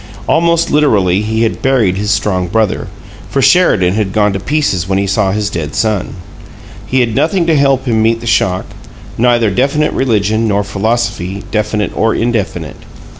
Almost 0.27 0.71
literally 0.71 1.21
he 1.21 1.43
had 1.43 1.61
buried 1.61 1.95
his 1.95 2.09
strong 2.09 2.47
brother, 2.47 2.87
for 3.29 3.39
Sheridan 3.39 3.93
had 3.93 4.13
gone 4.13 4.33
to 4.33 4.39
pieces 4.39 4.89
when 4.89 4.97
he 4.97 5.05
saw 5.05 5.31
his 5.31 5.51
dead 5.51 5.75
son. 5.75 6.15
He 6.87 7.01
had 7.01 7.13
nothing 7.13 7.45
to 7.45 7.55
help 7.55 7.85
him 7.85 8.01
meet 8.01 8.19
the 8.19 8.25
shock, 8.25 8.65
neither 9.19 9.51
definite 9.51 9.93
religion 9.93 10.47
nor 10.47 10.63
"philosophy" 10.63 11.43
definite 11.51 11.91
or 11.95 12.15
indefinite. 12.15 12.77